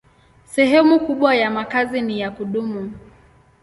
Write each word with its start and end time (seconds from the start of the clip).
Sehemu 0.45 0.99
kubwa 0.99 1.35
ya 1.35 1.51
makazi 1.51 2.01
ni 2.01 2.19
ya 2.19 2.31
kudumu. 2.31 2.91